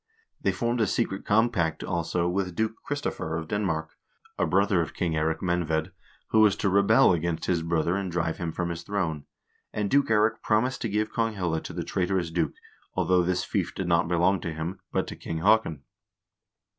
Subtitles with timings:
[0.41, 3.91] They formed a secret compact, also, with Duke Kristoffer of Denmark,
[4.35, 5.91] a brother of King Eirik Menved,
[6.29, 9.25] who was to rebel against his brother and drive him from his throne,
[9.71, 12.55] and Duke Eirik promised to give Konghelle to the trait orous duke,
[12.95, 15.83] although this fief did not belong to him, but to King Haakon.